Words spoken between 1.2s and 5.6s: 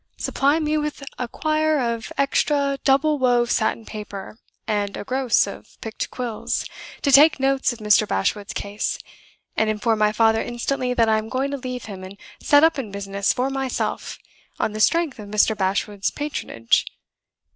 quire of extra double wove satin paper, and a gross